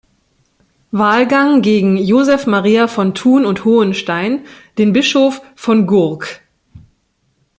Wahlgang 0.89 1.61
gegen 1.61 1.95
Joseph 1.95 2.47
Maria 2.47 2.87
von 2.87 3.13
Thun 3.13 3.45
und 3.45 3.65
Hohenstein, 3.65 4.43
den 4.79 4.93
Bischof 4.93 5.43
von 5.55 5.85
Gurk. 5.85 6.41